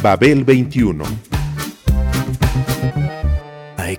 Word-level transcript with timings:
Babel 0.00 0.44
21 0.44 1.02
I 1.02 1.27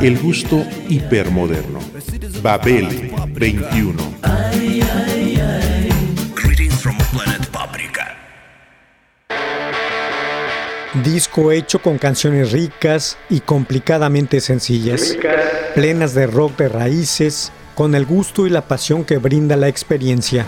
El 0.00 0.18
gusto 0.18 0.64
hipermoderno. 0.88 1.78
Babel 2.42 3.10
21. 3.32 3.94
Greetings 6.34 6.74
from 6.74 6.96
Planet 7.12 7.46
Paprika. 7.48 8.16
Disco 11.02 11.52
hecho 11.52 11.80
con 11.80 11.98
canciones 11.98 12.52
ricas 12.52 13.18
y 13.28 13.40
complicadamente 13.40 14.40
sencillas, 14.40 15.16
plenas 15.74 16.14
de 16.14 16.26
rock 16.26 16.56
de 16.58 16.68
raíces, 16.68 17.52
con 17.74 17.94
el 17.94 18.06
gusto 18.06 18.46
y 18.46 18.50
la 18.50 18.68
pasión 18.68 19.04
que 19.04 19.18
brinda 19.18 19.56
la 19.56 19.68
experiencia. 19.68 20.46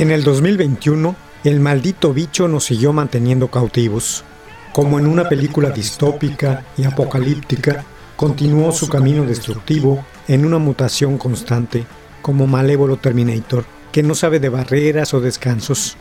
En 0.00 0.10
el 0.10 0.24
2021, 0.24 1.14
el 1.44 1.60
maldito 1.60 2.14
bicho 2.14 2.48
nos 2.48 2.64
siguió 2.64 2.90
manteniendo 2.94 3.48
cautivos. 3.48 4.24
Como 4.72 4.98
en 4.98 5.06
una 5.06 5.28
película 5.28 5.68
distópica 5.68 6.64
y 6.78 6.84
apocalíptica, 6.84 7.84
continuó 8.16 8.72
su 8.72 8.88
camino 8.88 9.26
destructivo 9.26 10.02
en 10.26 10.46
una 10.46 10.56
mutación 10.56 11.18
constante, 11.18 11.84
como 12.22 12.46
malévolo 12.46 12.96
Terminator, 12.96 13.66
que 13.92 14.02
no 14.02 14.14
sabe 14.14 14.40
de 14.40 14.48
barreras 14.48 15.12
o 15.12 15.20
descansos. 15.20 15.98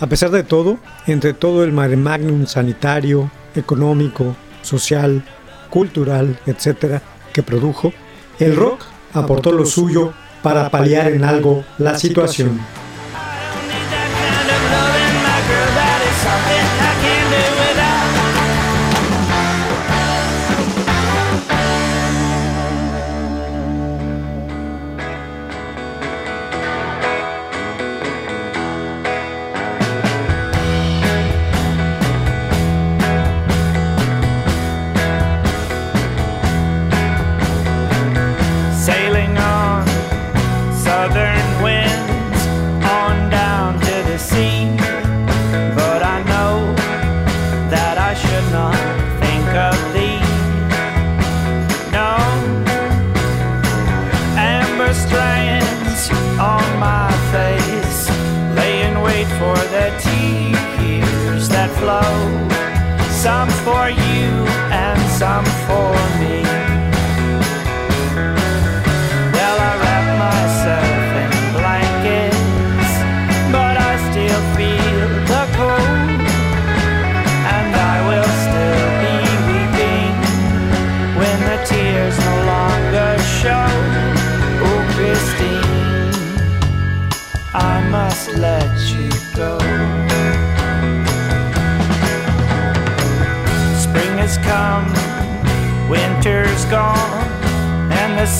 A 0.00 0.06
pesar 0.06 0.30
de 0.30 0.42
todo, 0.42 0.78
entre 1.06 1.34
todo 1.34 1.62
el 1.62 1.72
mare 1.72 1.98
magnum 1.98 2.46
sanitario, 2.46 3.30
económico, 3.54 4.34
social, 4.62 5.22
cultural, 5.68 6.40
etc., 6.46 7.02
que 7.34 7.42
produjo, 7.42 7.92
el 8.38 8.56
rock 8.56 8.80
aportó 9.12 9.52
lo 9.52 9.66
suyo 9.66 10.14
para 10.42 10.70
paliar 10.70 11.12
en 11.12 11.22
algo 11.22 11.66
la 11.76 11.98
situación. 11.98 12.58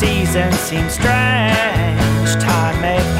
Season 0.00 0.52
seems 0.52 0.92
strange. 0.92 2.30
Time 2.38 2.78
may 2.82 3.15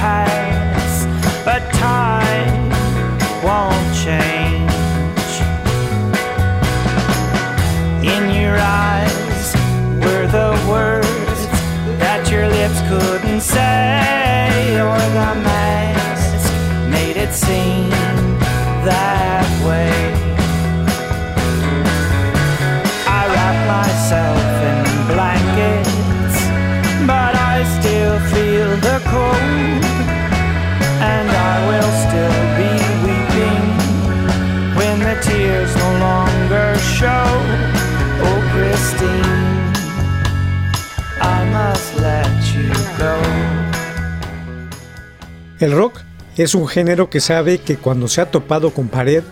El 45.61 45.73
rock 45.73 46.01
es 46.37 46.55
un 46.55 46.69
género 46.69 47.09
que 47.11 47.21
sabe 47.21 47.59
que 47.59 47.77
cuando 47.77 48.09
se 48.09 48.21
ha 48.21 48.31
topado 48.31 48.71
con 48.71 48.89
pared, 48.89 49.23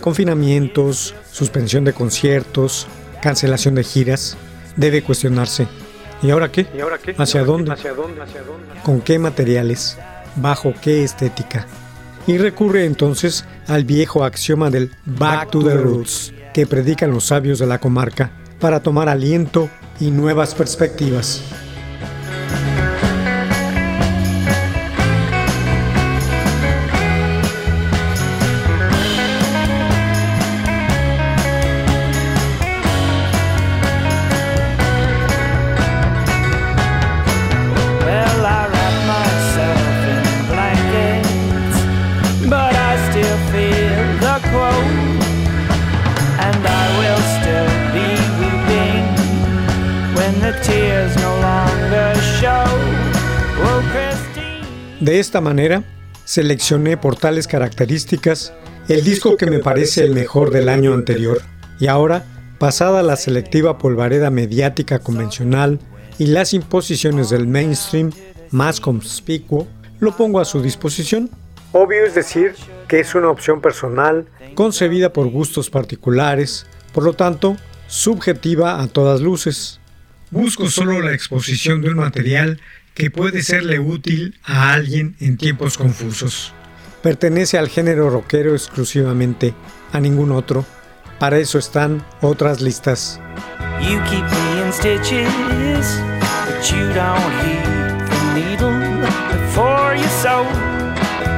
confinamientos, 0.00 1.14
suspensión 1.32 1.84
de 1.84 1.92
conciertos, 1.92 2.86
cancelación 3.22 3.74
de 3.74 3.84
giras, 3.84 4.36
debe 4.76 5.02
cuestionarse. 5.02 5.66
¿Y 6.22 6.30
ahora 6.30 6.52
qué? 6.52 6.66
¿Hacia 7.16 7.44
dónde? 7.44 7.74
¿Con 8.82 9.00
qué 9.00 9.18
materiales? 9.18 9.96
¿Bajo 10.36 10.74
qué 10.80 11.02
estética? 11.02 11.66
y 12.26 12.38
recurre 12.38 12.84
entonces 12.84 13.44
al 13.66 13.84
viejo 13.84 14.24
axioma 14.24 14.70
del 14.70 14.92
Back 15.04 15.50
to 15.50 15.64
the 15.64 15.74
Roots 15.74 16.32
que 16.52 16.66
predican 16.66 17.10
los 17.10 17.24
sabios 17.24 17.58
de 17.58 17.66
la 17.66 17.78
comarca 17.78 18.30
para 18.60 18.82
tomar 18.82 19.08
aliento 19.08 19.68
y 19.98 20.10
nuevas 20.10 20.54
perspectivas. 20.54 21.42
De 55.00 55.18
esta 55.18 55.40
manera, 55.40 55.82
seleccioné 56.26 56.98
por 56.98 57.16
tales 57.16 57.46
características 57.46 58.52
el 58.86 59.02
disco 59.02 59.38
que 59.38 59.46
me 59.46 59.58
parece 59.58 60.04
el 60.04 60.12
mejor 60.12 60.50
del 60.50 60.68
año 60.68 60.92
anterior. 60.92 61.40
Y 61.78 61.86
ahora, 61.86 62.26
pasada 62.58 63.02
la 63.02 63.16
selectiva 63.16 63.78
polvareda 63.78 64.30
mediática 64.30 64.98
convencional 64.98 65.80
y 66.18 66.26
las 66.26 66.52
imposiciones 66.52 67.30
del 67.30 67.46
mainstream 67.46 68.10
más 68.50 68.78
conspicuo, 68.78 69.66
lo 70.00 70.14
pongo 70.14 70.38
a 70.38 70.44
su 70.44 70.60
disposición. 70.60 71.30
Obvio 71.72 72.04
es 72.04 72.14
decir 72.14 72.54
que 72.86 73.00
es 73.00 73.14
una 73.14 73.30
opción 73.30 73.62
personal, 73.62 74.26
concebida 74.54 75.14
por 75.14 75.30
gustos 75.30 75.70
particulares, 75.70 76.66
por 76.92 77.04
lo 77.04 77.14
tanto, 77.14 77.56
subjetiva 77.86 78.82
a 78.82 78.88
todas 78.88 79.22
luces. 79.22 79.80
Busco 80.30 80.68
solo 80.68 81.00
la 81.00 81.14
exposición 81.14 81.80
de 81.80 81.88
un 81.88 81.96
material 81.96 82.60
que 82.94 83.10
puede 83.10 83.42
serle 83.42 83.78
útil 83.78 84.38
a 84.44 84.72
alguien 84.72 85.16
en 85.20 85.36
tiempos 85.36 85.78
confusos. 85.78 86.52
Pertenece 87.02 87.58
al 87.58 87.68
género 87.68 88.10
rockero 88.10 88.52
exclusivamente, 88.52 89.54
a 89.92 90.00
ningún 90.00 90.32
otro. 90.32 90.64
Para 91.18 91.38
eso 91.38 91.58
están 91.58 92.04
otras 92.20 92.60
listas. 92.60 93.20
You 93.80 93.98
keep 94.04 94.24
me 94.24 94.62
in 94.62 94.72
stitches, 94.72 96.00
but 96.46 96.70
you 96.70 96.92
don't 96.92 97.32
heed 97.40 97.64
the 98.08 98.34
needle 98.34 98.70
before 99.30 99.96
you 99.96 100.08
sew. 100.22 100.44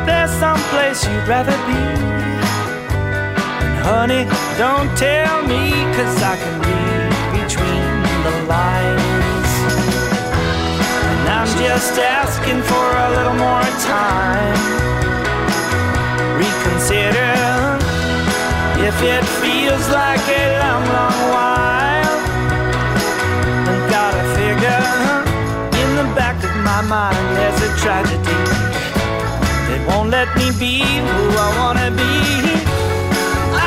There's 0.04 0.30
some 0.40 0.60
place 0.70 1.06
you'd 1.06 1.28
rather 1.28 1.56
be. 1.66 1.78
And 3.62 3.78
honey, 3.84 4.24
don't 4.58 4.90
tell 4.96 5.42
me, 5.46 5.70
cause 5.94 6.22
I 6.22 6.36
can 6.36 6.60
read 6.62 6.81
just 11.82 11.98
asking 11.98 12.62
for 12.62 12.86
a 13.04 13.08
little 13.16 13.38
more 13.46 13.66
time. 13.82 14.60
Reconsider 16.38 17.34
if 18.88 18.96
it 19.02 19.24
feels 19.42 19.84
like 19.90 20.22
a 20.42 20.44
long, 20.62 20.84
long 20.96 21.18
while. 21.34 22.18
And 23.68 23.80
gotta 23.90 24.22
figure 24.38 24.86
in 25.82 25.90
the 25.98 26.06
back 26.14 26.38
of 26.44 26.54
my 26.62 26.82
mind 26.82 27.26
there's 27.36 27.60
a 27.68 27.72
tragedy 27.82 28.42
that 29.66 29.82
won't 29.88 30.10
let 30.10 30.28
me 30.36 30.54
be 30.62 30.84
who 30.84 31.24
I 31.46 31.50
wanna 31.58 31.90
be. 31.90 32.14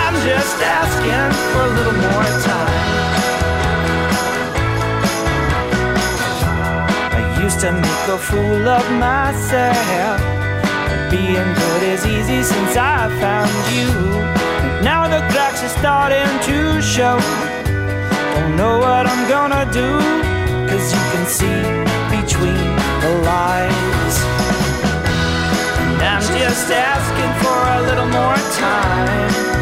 I'm 0.01 0.15
just 0.23 0.57
asking 0.63 1.31
for 1.51 1.63
a 1.67 1.71
little 1.77 1.99
more 2.07 2.31
time. 2.47 3.04
Used 7.55 7.65
to 7.65 7.71
make 7.71 8.07
a 8.09 8.17
fool 8.17 8.67
of 8.67 8.85
myself. 8.91 10.19
Being 11.09 11.53
good 11.53 11.83
is 11.83 12.05
easy 12.05 12.43
since 12.43 12.75
I 12.75 13.07
found 13.21 13.51
you. 13.73 13.91
Now 14.83 15.07
the 15.07 15.21
cracks 15.31 15.63
are 15.63 15.75
starting 15.79 16.31
to 16.49 16.81
show. 16.81 17.17
Don't 18.35 18.55
know 18.57 18.79
what 18.79 19.05
I'm 19.07 19.29
gonna 19.29 19.65
do, 19.71 19.89
cause 20.69 20.87
you 20.93 21.03
can 21.13 21.25
see 21.37 21.61
between 22.15 22.67
the 23.03 23.13
lines. 23.31 24.15
And 25.91 26.01
I'm 26.13 26.21
just 26.21 26.69
asking 26.71 27.33
for 27.41 27.59
a 27.77 27.81
little 27.87 28.09
more 28.19 28.39
time. 28.59 29.54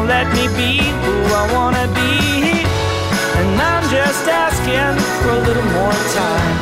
Won't 0.00 0.08
let 0.08 0.26
me 0.32 0.48
be 0.56 0.80
who 1.02 1.14
I 1.34 1.52
wanna 1.52 1.86
be. 1.94 2.64
And 3.38 3.60
I'm 3.60 3.84
just 3.90 4.26
asking 4.28 4.96
for 5.22 5.30
a 5.30 5.40
little 5.46 5.70
more 5.72 5.92
time. 6.14 6.58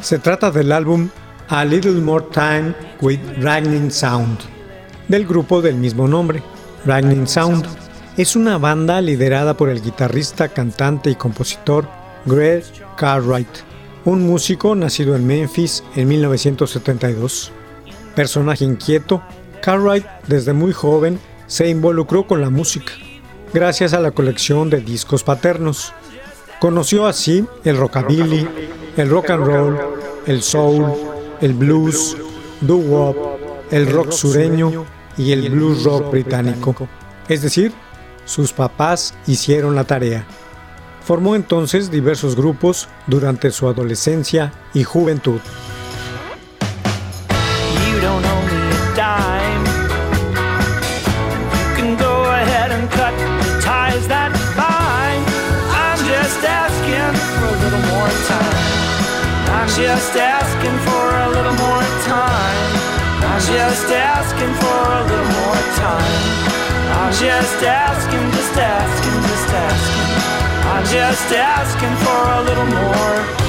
Se 0.00 0.18
trata 0.18 0.50
del 0.50 0.72
álbum 0.72 1.10
A 1.48 1.64
Little 1.64 2.00
More 2.00 2.24
Time 2.32 2.74
with 3.00 3.20
Ragning 3.38 3.90
Sound, 3.90 4.38
del 5.08 5.26
grupo 5.26 5.60
del 5.62 5.76
mismo 5.76 6.08
nombre. 6.08 6.42
Ragning 6.84 7.26
Sound 7.26 7.66
es 8.16 8.36
una 8.36 8.58
banda 8.58 9.00
liderada 9.00 9.56
por 9.56 9.68
el 9.68 9.80
guitarrista, 9.80 10.48
cantante 10.48 11.10
y 11.10 11.14
compositor 11.14 11.88
Greg 12.26 12.64
Cartwright, 12.96 13.48
un 14.04 14.26
músico 14.26 14.74
nacido 14.74 15.14
en 15.16 15.26
Memphis 15.26 15.82
en 15.96 16.08
1972. 16.08 17.52
Personaje 18.14 18.64
inquieto, 18.64 19.22
Cartwright 19.62 20.04
desde 20.26 20.52
muy 20.52 20.72
joven 20.72 21.18
se 21.52 21.68
involucró 21.68 22.26
con 22.26 22.40
la 22.40 22.48
música, 22.48 22.94
gracias 23.52 23.92
a 23.92 24.00
la 24.00 24.12
colección 24.12 24.70
de 24.70 24.80
discos 24.80 25.22
paternos. 25.22 25.92
Conoció 26.58 27.04
así 27.06 27.44
el 27.62 27.76
rockabilly, 27.76 28.48
el 28.96 29.10
rock 29.10 29.28
and 29.28 29.44
roll, 29.44 29.78
el 30.26 30.42
soul, 30.42 30.86
el 31.42 31.52
blues, 31.52 32.16
doo-wop, 32.62 33.16
el 33.70 33.86
rock 33.86 34.12
sureño 34.12 34.86
y 35.18 35.32
el 35.32 35.50
blues 35.50 35.84
rock 35.84 36.10
británico. 36.10 36.74
Es 37.28 37.42
decir, 37.42 37.70
sus 38.24 38.50
papás 38.54 39.12
hicieron 39.26 39.74
la 39.74 39.84
tarea. 39.84 40.24
Formó 41.04 41.36
entonces 41.36 41.90
diversos 41.90 42.34
grupos 42.34 42.88
durante 43.06 43.50
su 43.50 43.68
adolescencia 43.68 44.54
y 44.72 44.84
juventud. 44.84 45.40
Just 59.76 60.16
asking 60.16 60.76
for 60.84 61.04
a 61.16 61.28
little 61.30 61.56
more 61.56 61.82
time. 62.04 62.72
I'm 63.24 63.40
just 63.40 63.88
asking 63.88 64.52
for 64.60 64.80
a 65.00 65.02
little 65.08 65.30
more 65.40 65.62
time. 65.80 66.22
I'm 67.00 67.12
just 67.12 67.62
asking, 67.64 68.30
just 68.32 68.56
asking, 68.58 69.22
just 69.22 69.48
asking. 69.48 70.12
I'm 70.68 70.84
just 70.84 71.32
asking 71.32 71.94
for 72.04 72.20
a 72.36 72.42
little 72.42 72.66
more. 72.66 73.41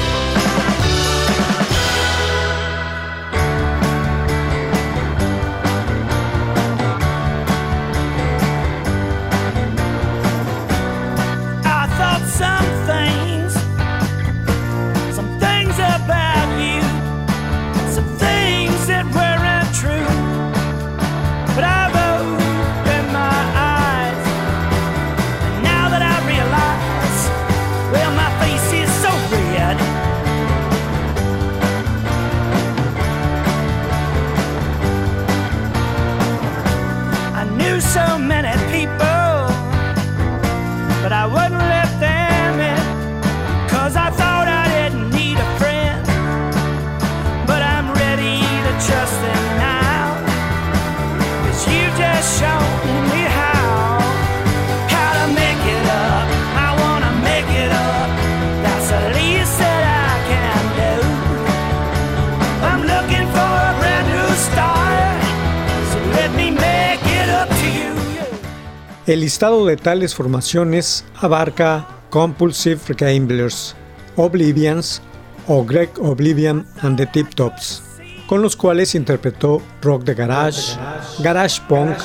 Listado 69.34 69.66
de 69.66 69.78
tales 69.78 70.14
formaciones 70.14 71.04
abarca 71.16 71.88
Compulsive 72.12 72.80
Gamblers, 72.96 73.76
Oblivions 74.16 75.02
o 75.48 75.66
Greg 75.66 75.90
Oblivion 75.98 76.68
and 76.84 76.98
the 76.98 77.08
Tip 77.08 77.34
Tops, 77.34 77.82
con 78.28 78.44
los 78.44 78.56
cuales 78.56 78.94
interpretó 78.94 79.60
rock 79.82 80.04
de 80.04 80.14
garage, 80.14 80.78
garage 81.24 81.60
punk, 81.68 81.98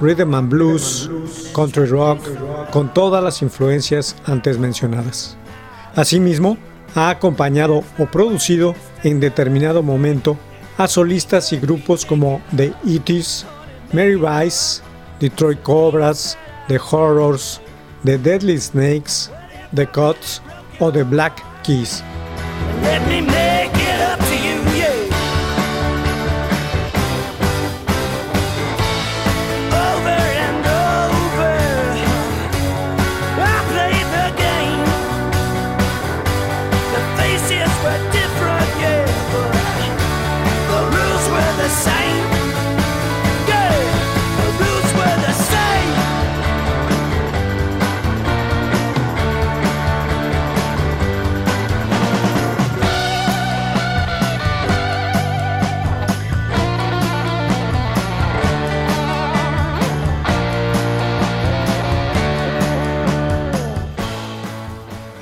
rhythm 0.00 0.36
and 0.36 0.48
blues, 0.48 1.10
country 1.52 1.86
rock, 1.86 2.20
con 2.70 2.94
todas 2.94 3.24
las 3.24 3.42
influencias 3.42 4.14
antes 4.26 4.56
mencionadas. 4.56 5.36
Asimismo, 5.96 6.58
ha 6.94 7.10
acompañado 7.10 7.82
o 7.98 8.06
producido 8.06 8.76
en 9.02 9.18
determinado 9.18 9.82
momento 9.82 10.36
a 10.76 10.86
solistas 10.86 11.52
y 11.52 11.56
grupos 11.56 12.06
como 12.06 12.40
The 12.54 12.72
Eaties, 12.86 13.44
Mary 13.92 14.14
Rice, 14.14 14.80
Detroit 15.18 15.60
Cobras, 15.62 16.38
The 16.68 16.78
Horrors, 16.78 17.60
The 18.04 18.18
Deadly 18.18 18.58
Snakes, 18.58 19.30
The 19.72 19.86
Cuts 19.86 20.40
o 20.80 20.90
The 20.90 21.04
Black 21.04 21.42
Keys. 21.64 22.02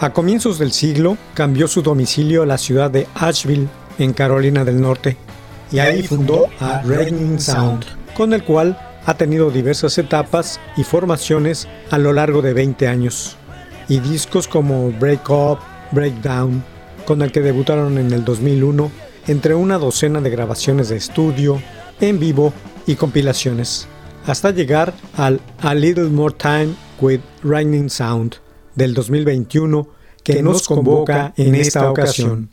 A 0.06 0.12
comienzos 0.12 0.60
del 0.60 0.70
siglo 0.70 1.18
cambió 1.34 1.66
su 1.66 1.82
domicilio 1.82 2.44
a 2.44 2.46
la 2.46 2.58
ciudad 2.58 2.92
de 2.92 3.08
Asheville, 3.16 3.66
en 3.98 4.12
Carolina 4.12 4.64
del 4.64 4.80
Norte, 4.80 5.16
y 5.72 5.80
ahí 5.80 6.04
fundó 6.04 6.46
a 6.60 6.80
Raging 6.82 7.40
Sound, 7.40 7.84
con 8.16 8.32
el 8.32 8.44
cual 8.44 8.78
ha 9.04 9.14
tenido 9.14 9.50
diversas 9.50 9.98
etapas 9.98 10.60
y 10.76 10.84
formaciones 10.84 11.66
a 11.90 11.98
lo 11.98 12.12
largo 12.12 12.40
de 12.40 12.52
20 12.52 12.86
años, 12.86 13.36
y 13.88 13.98
discos 13.98 14.46
como 14.46 14.92
Break 14.92 15.28
Up, 15.28 15.58
Breakdown, 15.90 16.62
con 17.04 17.20
el 17.20 17.32
que 17.32 17.40
debutaron 17.40 17.98
en 17.98 18.12
el 18.12 18.24
2001, 18.24 18.92
entre 19.26 19.56
una 19.56 19.76
docena 19.76 20.20
de 20.20 20.30
grabaciones 20.30 20.88
de 20.88 20.98
estudio, 20.98 21.60
en 22.00 22.20
vivo 22.20 22.52
y 22.86 22.94
compilaciones, 22.94 23.88
hasta 24.24 24.52
llegar 24.52 24.94
al 25.16 25.40
A 25.62 25.74
Little 25.74 26.10
More 26.10 26.32
Time 26.32 26.76
with 27.00 27.22
Raging 27.42 27.90
Sound 27.90 28.36
del 28.76 28.94
2021 28.94 29.95
que 30.26 30.42
nos 30.42 30.66
convoca 30.66 31.32
en 31.36 31.54
esta 31.54 31.88
ocasión. 31.88 32.50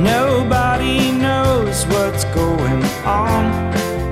Nobody 0.00 1.12
knows 1.12 1.86
what's 1.86 2.24
going 2.34 2.82
on 3.06 3.44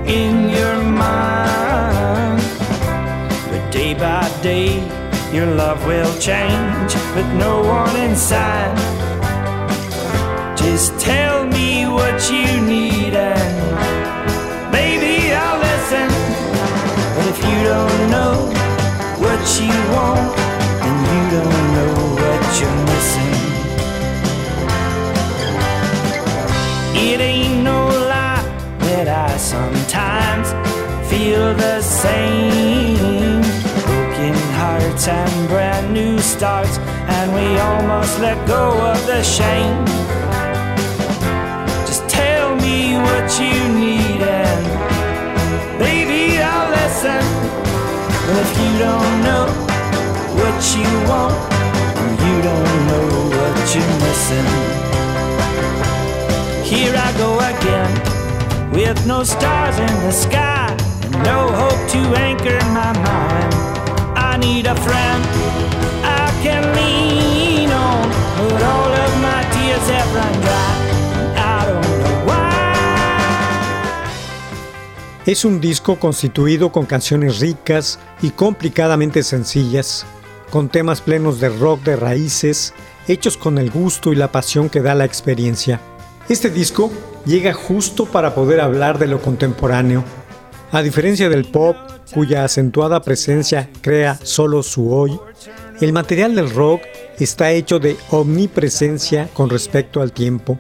in 0.07 0.49
your 0.49 0.81
mind. 0.85 2.41
But 3.51 3.73
day 3.73 3.95
by 3.95 4.31
day, 4.41 4.87
your 5.33 5.47
love 5.47 5.85
will 5.85 6.15
change 6.21 6.95
with 7.17 7.27
no 7.35 7.61
one 7.65 7.97
inside. 7.97 8.79
Just 10.57 10.97
tell 11.01 11.45
me 11.45 11.87
what 11.87 12.31
you 12.31 12.61
need 12.61 13.15
and 13.15 13.92
don't 17.63 18.11
know 18.11 18.35
what 19.25 19.43
you 19.61 19.75
want, 19.95 20.29
and 20.87 20.97
you 21.11 21.23
don't 21.37 21.65
know 21.77 21.95
what 22.23 22.43
you're 22.59 22.81
missing. 22.91 23.37
It 26.95 27.21
ain't 27.21 27.63
no 27.63 27.87
lie 27.87 28.45
that 28.81 29.09
I 29.09 29.37
sometimes 29.37 30.49
feel 31.11 31.55
the 31.55 31.81
same. 31.83 33.43
Broken 33.87 34.35
hearts 34.61 35.09
and 35.09 35.49
brand 35.49 35.93
new 35.93 36.19
starts, 36.19 36.79
and 37.17 37.33
we 37.35 37.59
almost 37.59 38.19
let 38.21 38.39
go 38.47 38.65
of 38.91 39.07
the 39.07 39.23
shame. 39.23 39.85
Just 41.87 42.09
tell 42.09 42.55
me 42.57 42.97
what 42.97 43.27
you 43.41 43.57
need, 43.79 44.23
and 44.23 44.82
Listen. 47.03 47.27
But 48.27 48.37
if 48.39 48.51
you 48.63 48.79
don't 48.79 49.23
know 49.27 49.47
what 50.39 50.59
you 50.77 50.87
want, 51.11 51.35
you 52.23 52.37
don't 52.43 52.87
know 52.87 53.09
what 53.35 53.75
you're 53.75 53.97
missing. 54.07 54.49
Here 56.63 56.95
I 56.95 57.13
go 57.19 57.41
again, 57.41 58.71
with 58.71 59.05
no 59.05 59.25
stars 59.25 59.81
in 59.81 59.95
the 60.07 60.13
sky, 60.13 60.77
no 61.25 61.51
hope 61.51 61.91
to 61.91 61.99
anchor 62.21 62.61
my 62.67 62.93
mind. 62.93 63.53
I 64.17 64.37
need 64.37 64.67
a 64.67 64.77
friend 64.77 65.25
I 66.05 66.31
can 66.41 66.63
lean 66.77 67.71
on, 67.71 68.09
but 68.39 68.63
all 68.63 68.93
of 68.93 69.21
my 69.21 69.43
tears 69.51 69.89
have 69.91 70.15
run 70.15 70.41
dry. 70.41 70.92
Es 75.33 75.47
un 75.47 75.63
disco 75.63 75.99
constituido 75.99 76.71
con 76.71 76.85
canciones 76.85 77.41
ricas 77.41 77.99
y 78.21 78.33
complicadamente 78.33 79.23
sencillas, 79.23 80.05
con 80.51 80.69
temas 80.69 81.01
plenos 81.01 81.41
de 81.41 81.49
rock 81.49 81.85
de 81.85 81.97
raíces, 81.97 82.75
hechos 83.09 83.39
con 83.39 83.57
el 83.57 83.71
gusto 83.71 84.13
y 84.13 84.17
la 84.17 84.31
pasión 84.31 84.69
que 84.69 84.83
da 84.83 84.95
la 84.95 85.07
experiencia. 85.07 85.81
Este 86.29 86.51
disco 86.51 86.93
llega 87.25 87.55
justo 87.55 88.05
para 88.05 88.35
poder 88.35 88.61
hablar 88.61 88.99
de 88.99 89.07
lo 89.07 89.23
contemporáneo. 89.23 90.05
A 90.71 90.83
diferencia 90.83 91.31
del 91.31 91.47
pop, 91.47 91.79
cuya 92.13 92.45
acentuada 92.45 93.01
presencia 93.01 93.71
crea 93.81 94.19
solo 94.23 94.63
su 94.63 94.93
hoy, 94.93 95.19
el 95.81 95.95
material 95.95 96.35
del 96.35 96.51
rock 96.51 96.83
está 97.19 97.53
hecho 97.53 97.79
de 97.79 97.97
omnipresencia 98.11 99.31
con 99.33 99.49
respecto 99.49 100.03
al 100.03 100.13
tiempo 100.13 100.59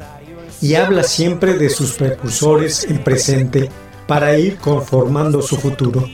y 0.62 0.76
habla 0.76 1.02
siempre 1.02 1.58
de 1.58 1.68
sus 1.68 1.92
precursores 1.92 2.84
en 2.84 3.04
presente 3.04 3.68
para 4.12 4.36
ir 4.36 4.58
conformando 4.58 5.40
su 5.40 5.56
futuro. 5.56 6.06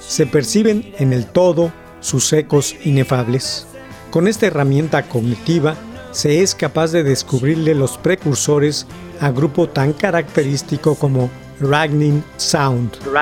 Se 0.00 0.26
perciben 0.26 0.92
en 0.98 1.12
el 1.12 1.26
todo 1.26 1.70
sus 2.00 2.32
ecos 2.32 2.74
inefables. 2.84 3.68
Con 4.10 4.26
esta 4.26 4.46
herramienta 4.46 5.04
cognitiva 5.04 5.76
se 6.10 6.42
es 6.42 6.56
capaz 6.56 6.90
de 6.90 7.04
descubrirle 7.04 7.76
los 7.76 7.98
precursores 7.98 8.88
a 9.20 9.30
grupo 9.30 9.68
tan 9.68 9.92
característico 9.92 10.96
como 10.96 11.30
Ragning 11.60 12.24
Sound. 12.36 12.96
If 12.96 13.04
you 13.04 13.14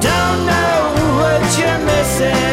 don't 0.00 0.46
know 0.46 0.72
what 1.28 1.58
you 1.58 2.51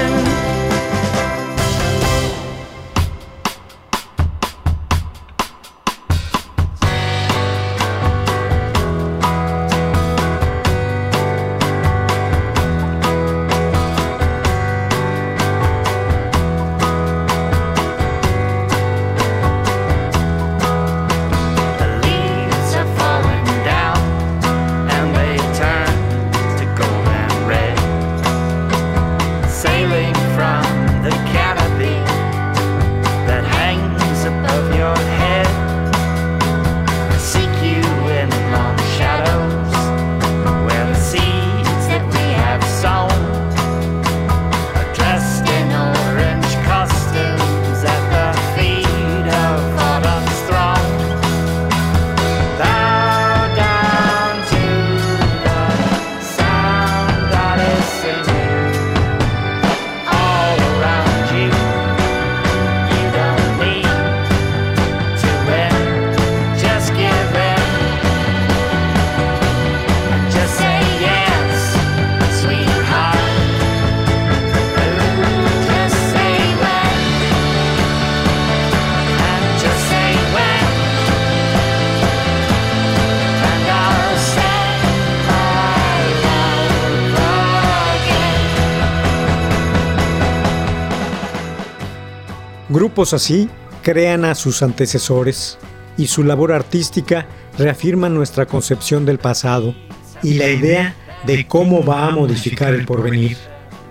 Grupos 92.99 93.13
así 93.13 93.47
crean 93.81 94.25
a 94.25 94.35
sus 94.35 94.61
antecesores 94.61 95.57
y 95.97 96.07
su 96.07 96.21
labor 96.21 96.51
artística 96.51 97.25
reafirma 97.57 98.09
nuestra 98.09 98.45
concepción 98.45 99.05
del 99.05 99.19
pasado 99.19 99.73
y 100.21 100.33
la 100.33 100.49
idea 100.49 100.95
de 101.25 101.47
cómo 101.47 101.81
va 101.85 102.07
a 102.07 102.11
modificar 102.11 102.73
el 102.73 102.85
porvenir. 102.85 103.37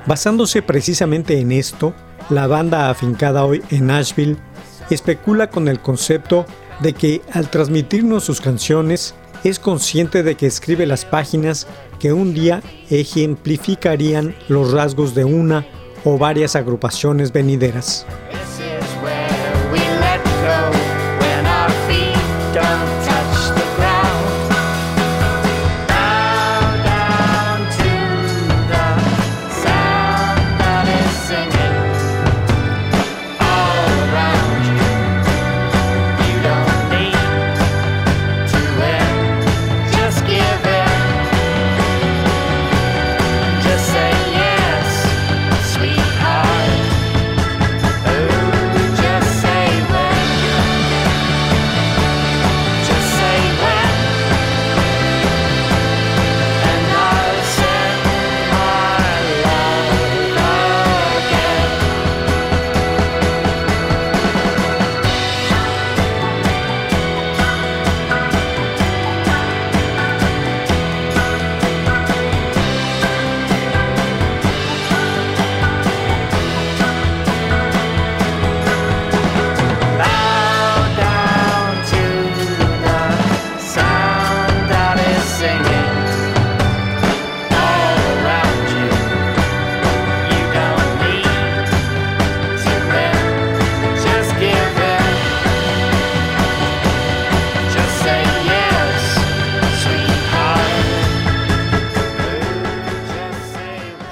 Basándose 0.04 0.60
precisamente 0.60 1.40
en 1.40 1.52
esto, 1.52 1.94
la 2.28 2.46
banda 2.46 2.90
afincada 2.90 3.46
hoy 3.46 3.62
en 3.70 3.86
Nashville 3.86 4.36
especula 4.90 5.48
con 5.48 5.68
el 5.68 5.80
concepto 5.80 6.44
de 6.80 6.92
que 6.92 7.22
al 7.32 7.48
transmitirnos 7.48 8.24
sus 8.24 8.42
canciones 8.42 9.14
es 9.42 9.58
consciente 9.58 10.22
de 10.22 10.34
que 10.34 10.46
escribe 10.46 10.84
las 10.84 11.06
páginas 11.06 11.66
que 11.98 12.12
un 12.12 12.34
día 12.34 12.62
ejemplificarían 12.90 14.34
los 14.48 14.70
rasgos 14.70 15.14
de 15.14 15.24
una 15.24 15.64
o 16.04 16.18
varias 16.18 16.56
agrupaciones 16.56 17.32
venideras. 17.32 18.04
show. 20.38 20.87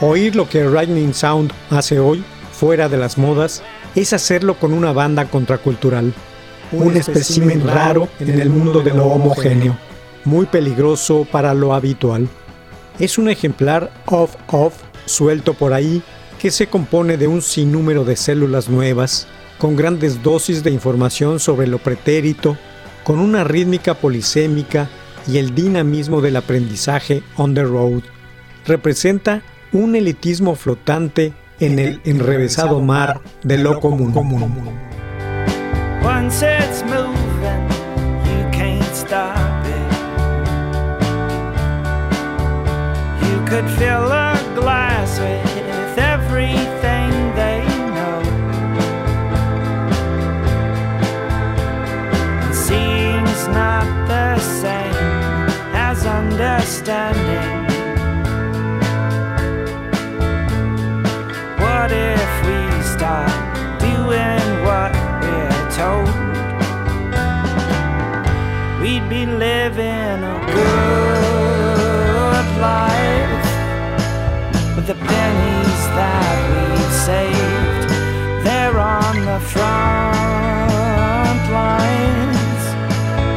Oír 0.03 0.37
lo 0.37 0.47
que 0.47 0.63
Lightning 0.63 1.15
Sound 1.15 1.53
hace 1.71 1.99
hoy, 1.99 2.23
fuera 2.53 2.91
de 2.91 2.99
las 2.99 3.17
modas, 3.17 3.63
es 3.95 4.13
hacerlo 4.13 4.59
con 4.59 4.75
una 4.75 4.93
banda 4.93 5.25
contracultural. 5.25 6.13
Un 6.71 6.97
espécimen 6.99 7.67
raro 7.67 8.07
en 8.21 8.39
el 8.39 8.51
mundo 8.51 8.83
de 8.83 8.93
lo 8.93 9.07
homogéneo, 9.07 9.79
muy 10.25 10.45
peligroso 10.45 11.27
para 11.33 11.55
lo 11.55 11.73
habitual. 11.73 12.29
Es 12.99 13.17
un 13.17 13.31
ejemplar 13.31 13.91
off-off 14.05 14.75
suelto 15.07 15.55
por 15.55 15.73
ahí 15.73 16.03
que 16.39 16.51
se 16.51 16.67
compone 16.67 17.17
de 17.17 17.29
un 17.29 17.41
sinnúmero 17.41 18.05
de 18.05 18.17
células 18.17 18.69
nuevas, 18.69 19.27
con 19.57 19.77
grandes 19.77 20.23
dosis 20.23 20.63
de 20.63 20.73
información 20.73 21.41
sobre 21.41 21.67
lo 21.67 21.79
pretérito, 21.79 22.59
con 23.03 23.19
una 23.19 23.45
rítmica 23.45 23.95
polisémica 23.95 24.91
y 25.27 25.39
el 25.39 25.55
dinamismo 25.55 26.21
del 26.21 26.37
aprendizaje 26.37 27.23
on 27.37 27.55
the 27.55 27.63
road. 27.63 28.03
Representa 28.67 29.43
un 29.77 29.95
elitismo 29.95 30.55
flotante 30.55 31.33
en 31.61 31.79
el 31.79 32.01
enrevesado 32.05 32.81
mar 32.81 33.21
de 33.43 33.59
lo 33.59 33.81
común. 33.81 34.13
Not 53.47 54.09
the 54.09 54.39
same 54.41 55.49
as 55.73 56.05
understanding. 56.05 57.56
Pennies 75.27 75.83
that 75.99 76.39
we've 76.53 76.97
saved. 77.09 77.89
They're 78.45 78.79
on 78.79 79.15
the 79.31 79.41
front 79.53 81.43
lines 81.61 82.63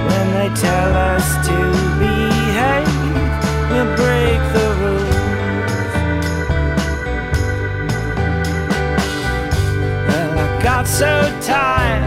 when 0.07 0.25
they 0.37 0.49
tell 0.67 0.91
us 1.11 1.27
to 1.49 1.57
behave. 2.05 3.11
We'll 3.69 3.93
break 4.03 4.41
the 4.55 4.67
rules. 4.81 5.93
Well, 10.07 10.31
I 10.45 10.47
got 10.69 10.85
so 11.01 11.13
tired 11.41 12.05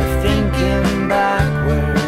of 0.00 0.08
thinking 0.24 1.08
backwards. 1.08 2.04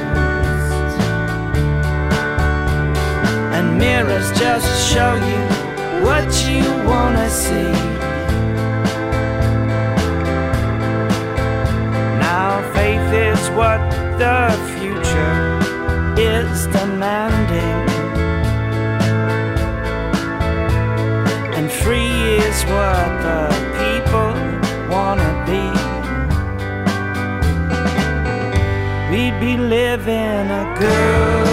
And 3.57 3.67
mirrors 3.79 4.29
just 4.39 4.69
show 4.93 5.15
you 5.31 5.58
what 6.05 6.29
you 6.49 6.65
wanna 6.91 7.29
see. 7.29 7.73
Now, 12.27 12.51
faith 12.75 13.09
is 13.13 13.43
what 13.59 13.81
the 14.23 14.41
future 14.75 15.39
is 16.19 16.67
demanding. 16.79 17.85
And 21.57 21.71
free 21.71 22.39
is 22.49 22.59
what 22.75 23.09
the 23.27 23.43
people 23.81 24.35
wanna 24.95 25.33
be. 25.51 25.65
We'd 29.11 29.41
be 29.41 29.57
living 29.57 30.51
a 30.63 30.65
good 30.79 31.48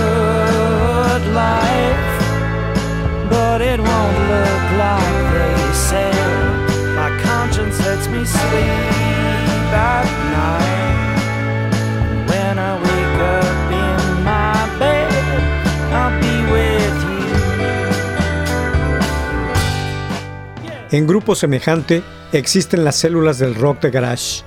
En 20.91 21.07
grupo 21.07 21.33
semejante 21.35 22.03
existen 22.33 22.83
las 22.83 22.97
células 22.97 23.39
del 23.39 23.55
rock 23.55 23.81
de 23.83 23.91
garage, 23.91 24.43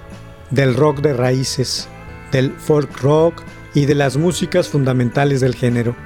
del 0.50 0.74
rock 0.74 1.00
de 1.00 1.14
raíces, 1.14 1.88
del 2.30 2.52
folk 2.52 3.00
rock 3.00 3.42
y 3.72 3.86
de 3.86 3.94
las 3.94 4.18
músicas 4.18 4.68
fundamentales 4.68 5.40
del 5.40 5.54
género, 5.54 5.96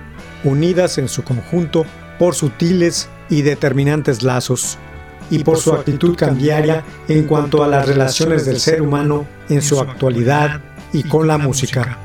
unidas 0.44 0.98
en 0.98 1.08
su 1.08 1.24
conjunto 1.24 1.84
por 2.22 2.36
sutiles 2.36 3.08
y 3.30 3.42
determinantes 3.42 4.22
lazos, 4.22 4.78
y 5.28 5.42
por 5.42 5.58
su 5.58 5.72
actitud 5.72 6.14
cambiaria 6.14 6.84
en 7.08 7.24
cuanto 7.24 7.64
a 7.64 7.66
las 7.66 7.84
relaciones 7.84 8.46
del 8.46 8.60
ser 8.60 8.80
humano 8.80 9.26
en 9.48 9.60
su 9.60 9.80
actualidad 9.80 10.60
y 10.92 11.02
con 11.02 11.26
la 11.26 11.36
música. 11.36 11.98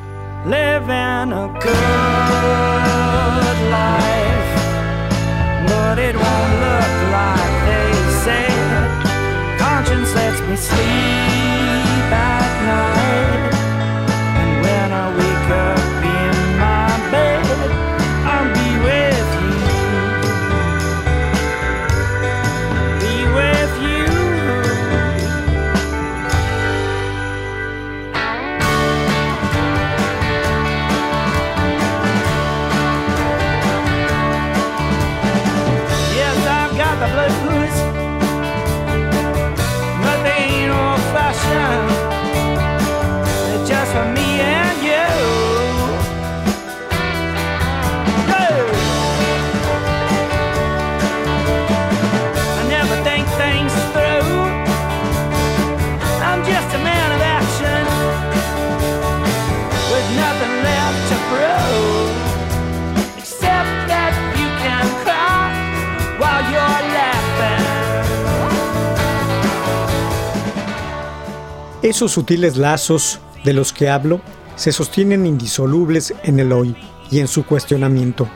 Esos 71.87 72.11
sutiles 72.11 72.57
lazos 72.57 73.21
de 73.45 73.53
los 73.53 73.71
que 73.71 73.87
hablo 73.87 74.19
se 74.57 74.73
sostienen 74.73 75.25
indisolubles 75.25 76.13
en 76.23 76.37
el 76.37 76.51
hoy 76.51 76.75
y 77.09 77.19
en 77.19 77.29
su 77.29 77.45
cuestionamiento, 77.45 78.27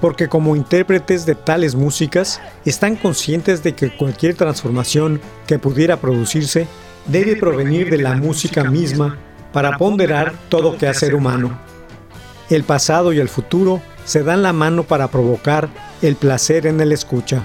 porque 0.00 0.28
como 0.28 0.56
intérpretes 0.56 1.26
de 1.26 1.34
tales 1.34 1.74
músicas 1.74 2.40
están 2.64 2.96
conscientes 2.96 3.62
de 3.62 3.74
que 3.74 3.94
cualquier 3.94 4.34
transformación 4.34 5.20
que 5.46 5.58
pudiera 5.58 5.98
producirse 6.00 6.68
debe 7.06 7.36
provenir 7.36 7.90
de 7.90 7.98
la 7.98 8.14
música 8.14 8.64
misma 8.64 9.18
para 9.52 9.76
ponderar 9.76 10.32
todo 10.48 10.78
quehacer 10.78 11.14
humano. 11.14 11.58
El 12.48 12.64
pasado 12.64 13.12
y 13.12 13.18
el 13.18 13.28
futuro 13.28 13.82
se 14.06 14.22
dan 14.22 14.42
la 14.42 14.54
mano 14.54 14.84
para 14.84 15.08
provocar 15.08 15.68
el 16.00 16.16
placer 16.16 16.66
en 16.66 16.80
el 16.80 16.92
escucha. 16.92 17.44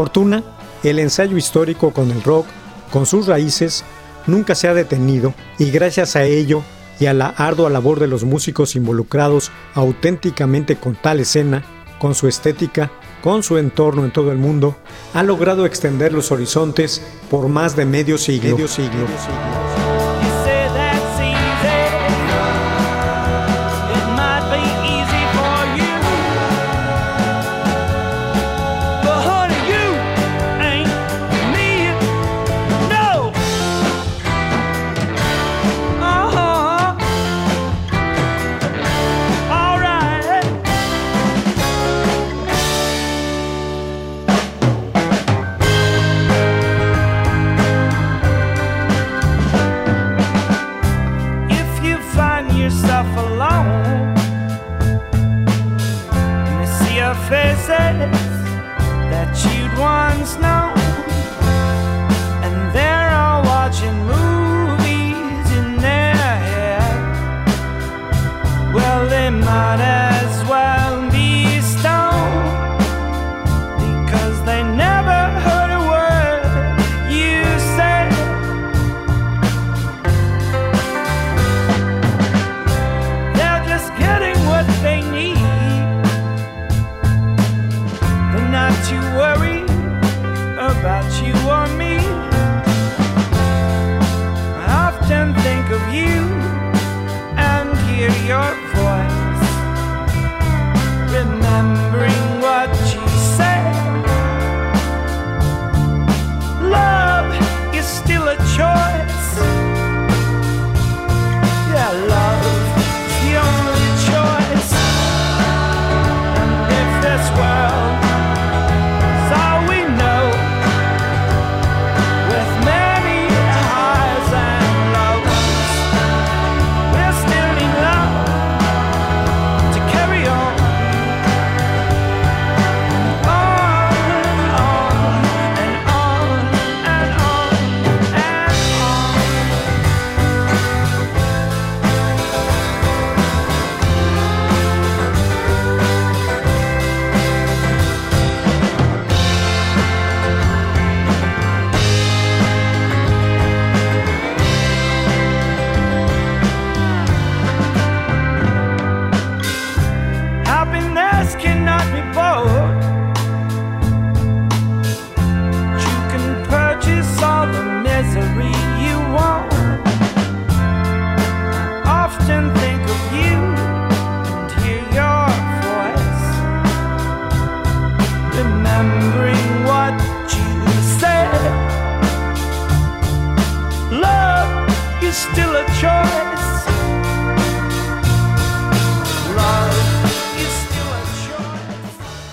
Fortuna, 0.00 0.42
el 0.82 0.98
ensayo 0.98 1.36
histórico 1.36 1.90
con 1.90 2.10
el 2.10 2.22
rock, 2.22 2.46
con 2.90 3.04
sus 3.04 3.26
raíces, 3.26 3.84
nunca 4.26 4.54
se 4.54 4.66
ha 4.66 4.72
detenido 4.72 5.34
y 5.58 5.70
gracias 5.70 6.16
a 6.16 6.24
ello 6.24 6.62
y 6.98 7.04
a 7.04 7.12
la 7.12 7.26
ardua 7.26 7.68
labor 7.68 8.00
de 8.00 8.06
los 8.06 8.24
músicos 8.24 8.76
involucrados 8.76 9.52
auténticamente 9.74 10.76
con 10.76 10.94
tal 10.94 11.20
escena, 11.20 11.64
con 11.98 12.14
su 12.14 12.28
estética, 12.28 12.90
con 13.22 13.42
su 13.42 13.58
entorno 13.58 14.06
en 14.06 14.10
todo 14.10 14.32
el 14.32 14.38
mundo, 14.38 14.74
ha 15.12 15.22
logrado 15.22 15.66
extender 15.66 16.14
los 16.14 16.32
horizontes 16.32 17.02
por 17.30 17.48
más 17.48 17.76
de 17.76 17.84
medio 17.84 18.16
siglo. 18.16 18.52
Medio 18.52 18.68
siglo. 18.68 19.06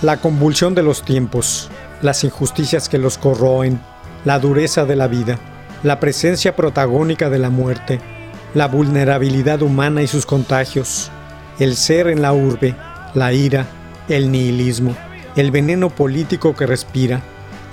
La 0.07 0.15
convulsión 0.15 0.73
de 0.73 0.83
los 0.83 1.03
tiempos, 1.03 1.69
las 2.01 2.23
injusticias 2.23 2.87
que 2.87 2.97
los 2.97 3.17
corroen, 3.17 3.81
la 4.23 4.39
dureza 4.39 4.85
de 4.85 4.95
la 4.95 5.09
vida, 5.09 5.37
la 5.83 5.99
presencia 5.99 6.55
protagónica 6.55 7.29
de 7.29 7.39
la 7.39 7.49
muerte, 7.49 7.99
la 8.53 8.69
vulnerabilidad 8.69 9.61
humana 9.61 10.01
y 10.01 10.07
sus 10.07 10.25
contagios, 10.25 11.11
el 11.59 11.75
ser 11.75 12.07
en 12.07 12.21
la 12.21 12.31
urbe, 12.31 12.73
la 13.15 13.33
ira, 13.33 13.65
el 14.07 14.31
nihilismo, 14.31 14.95
el 15.35 15.51
veneno 15.51 15.89
político 15.89 16.55
que 16.55 16.65
respira, 16.65 17.21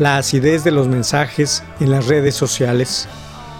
la 0.00 0.16
acidez 0.16 0.64
de 0.64 0.72
los 0.72 0.88
mensajes 0.88 1.62
en 1.78 1.92
las 1.92 2.08
redes 2.08 2.34
sociales, 2.34 3.06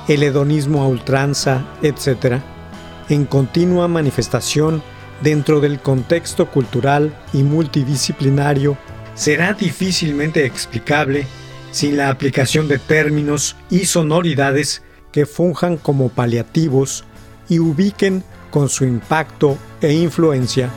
el 0.08 0.24
hedonismo 0.24 0.82
a 0.82 0.88
ultranza, 0.88 1.64
etc., 1.80 2.40
en 3.08 3.24
continua 3.24 3.87
manifestación 3.87 4.82
dentro 5.24 5.60
del 5.60 5.80
contexto 5.80 6.48
cultural 6.48 7.12
y 7.32 7.42
multidisciplinario, 7.42 8.76
será 9.14 9.54
difícilmente 9.54 10.44
explicable 10.44 11.26
sin 11.72 11.96
la 11.96 12.10
aplicación 12.10 12.68
de 12.68 12.78
términos 12.78 13.56
y 13.70 13.87
sonoridades 13.87 14.82
que 15.10 15.26
funjan 15.26 15.76
como 15.76 16.10
paliativos 16.10 17.04
y 17.48 17.58
ubiquen 17.58 18.22
con 18.50 18.68
su 18.68 18.84
impacto 18.84 19.58
e 19.80 19.92
influencia. 19.92 20.70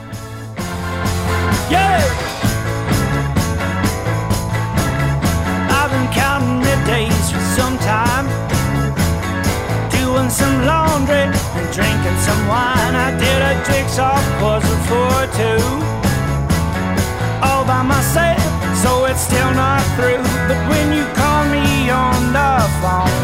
Yeah! 1.70 2.27
Doing 10.28 10.36
some 10.36 10.66
laundry 10.66 11.16
and 11.16 11.72
drinking 11.72 12.18
some 12.20 12.48
wine. 12.48 12.94
I 12.94 13.10
did 13.18 13.40
a 13.42 13.54
jigsaw 13.66 14.16
puzzle 14.40 14.78
for 14.88 15.26
two, 15.36 15.62
all 17.42 17.64
by 17.64 17.82
myself, 17.82 18.40
so 18.76 19.06
it's 19.06 19.20
still 19.20 19.52
not 19.54 19.82
through. 19.96 20.22
But 20.48 20.60
when 20.68 20.92
you 20.92 21.04
call 21.16 21.44
me 21.48 21.90
on 21.90 22.32
the 22.32 22.52
phone, 22.80 23.14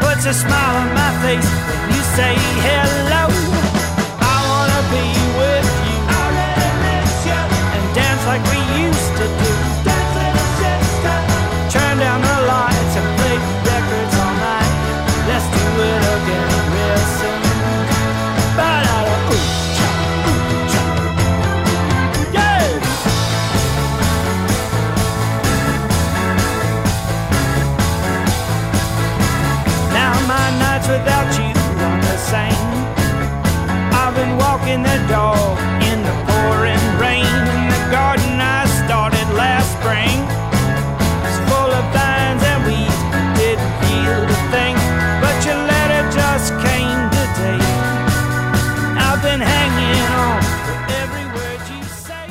puts 0.00 0.26
a 0.26 0.32
smile 0.32 0.76
on 0.82 0.94
my 0.94 1.12
face 1.22 1.50
when 1.68 1.80
you 1.92 2.02
say 2.16 2.34
hello. 2.64 3.24
I 4.20 4.36
wanna 4.50 4.82
be 4.94 5.06
with 5.38 5.68
you. 5.86 5.98
And 7.74 7.94
dance 7.94 8.24
like 8.26 8.42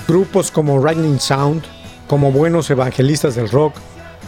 Grupos 0.07 0.51
como 0.51 0.83
Lightning 0.83 1.19
Sound, 1.19 1.63
como 2.07 2.31
buenos 2.31 2.69
evangelistas 2.69 3.35
del 3.35 3.49
rock, 3.49 3.75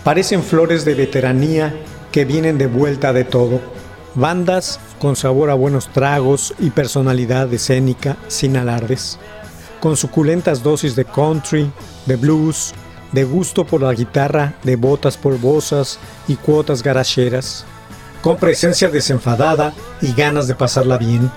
parecen 0.04 0.42
flores 0.42 0.84
de 0.86 0.96
veteranía 0.96 1.76
que 2.12 2.26
vienen 2.26 2.58
de 2.58 2.68
vuelta 2.68 3.14
de 3.14 3.24
todo. 3.24 3.75
Bandas 4.16 4.80
con 5.00 5.18
sabor 5.18 5.50
a 5.50 5.56
buenos 5.56 5.90
tragos 5.90 6.54
y 6.58 6.70
personalidad 6.70 7.54
escénica 7.54 8.16
sin 8.28 8.56
alardes. 8.56 9.20
Con 9.82 9.98
suculentas 9.98 10.64
dosis 10.64 10.96
de 10.96 11.04
country, 11.04 11.70
de 12.06 12.16
blues, 12.16 12.74
de 13.12 13.26
gusto 13.26 13.66
por 13.66 13.82
la 13.82 13.94
guitarra, 13.94 14.54
de 14.64 14.78
botas 14.78 15.18
polvosas 15.18 16.00
y 16.30 16.36
cuotas 16.36 16.82
garacheras. 16.82 17.66
Con 18.22 18.38
presencia 18.38 18.90
desenfadada 18.90 19.74
y 20.02 20.14
ganas 20.14 20.48
de 20.48 20.56
pasarla 20.56 20.98
bien. 20.98 21.30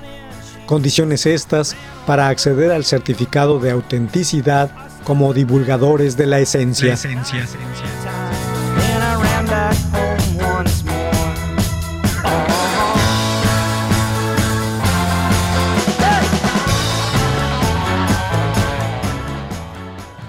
Condiciones 0.67 1.27
estas 1.27 1.75
para 2.07 2.29
acceder 2.29 2.71
al 2.71 2.85
certificado 2.85 3.59
de 3.59 3.73
autenticidad 3.73 4.71
como 5.05 5.35
divulgadores 5.35 6.17
de 6.17 6.27
la 6.27 6.39
esencia. 6.39 6.97
Then 6.97 7.19
I 7.19 8.28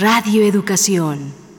Radio 0.00 0.42
Educación. 0.46 1.49